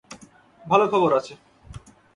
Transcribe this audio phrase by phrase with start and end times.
[0.65, 1.33] ভালো খবর আছে।